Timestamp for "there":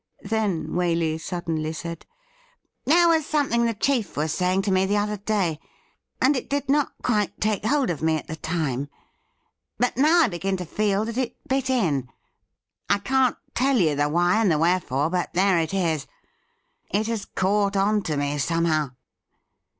2.87-3.07, 15.35-15.59